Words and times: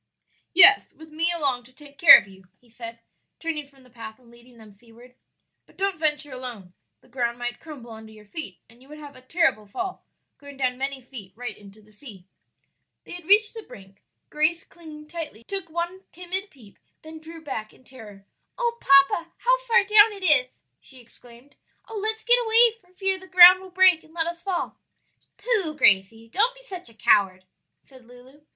"Yes, 0.55 0.93
with 0.95 1.11
me 1.11 1.31
along 1.31 1.63
to 1.65 1.71
take 1.71 1.99
care 1.99 2.17
of 2.17 2.27
you," 2.27 2.45
he 2.59 2.67
said, 2.69 3.01
turning 3.39 3.67
from 3.67 3.83
the 3.83 3.89
path 3.91 4.17
and 4.17 4.31
leading 4.31 4.57
them 4.57 4.71
seaward; 4.71 5.13
"but 5.67 5.77
don't 5.77 5.99
venture 5.99 6.31
alone, 6.31 6.73
the 7.01 7.07
ground 7.07 7.37
might 7.37 7.59
crumble 7.59 7.91
under 7.91 8.11
your 8.11 8.25
feet 8.25 8.57
and 8.67 8.81
you 8.81 8.89
would 8.89 8.97
have 8.97 9.15
a 9.15 9.21
terrible 9.21 9.67
fall, 9.67 10.03
going 10.39 10.57
down 10.57 10.75
many 10.79 11.03
feet 11.03 11.33
right 11.35 11.55
into 11.55 11.83
the 11.83 11.91
sea." 11.91 12.25
They 13.03 13.11
had 13.11 13.25
reached 13.27 13.53
the 13.53 13.61
brink. 13.61 14.01
Grace, 14.31 14.63
clinging 14.63 15.05
tightly 15.07 15.43
to 15.43 15.55
her 15.57 15.61
father's 15.61 15.67
hand, 15.69 15.69
took 15.69 15.71
one 15.71 16.03
timid 16.11 16.49
peep, 16.49 16.79
then 17.03 17.19
drew 17.19 17.39
back 17.43 17.71
in 17.71 17.83
terror. 17.83 18.25
"Oh, 18.57 18.79
papa, 18.81 19.33
how 19.37 19.59
far 19.67 19.83
down 19.83 20.13
it 20.13 20.23
is!" 20.25 20.63
she 20.79 20.99
exclaimed. 20.99 21.55
"Oh, 21.87 21.95
let's 21.99 22.23
get 22.23 22.43
away, 22.43 22.71
for 22.81 22.91
fear 22.91 23.19
the 23.19 23.27
ground 23.27 23.61
will 23.61 23.69
break 23.69 24.03
and 24.03 24.15
let 24.15 24.25
us 24.25 24.41
fall." 24.41 24.79
"Pooh! 25.37 25.75
Gracie, 25.77 26.27
don't 26.27 26.55
be 26.55 26.63
such 26.63 26.89
a 26.89 26.95
coward," 26.95 27.45
said 27.83 28.07
Lulu. 28.07 28.41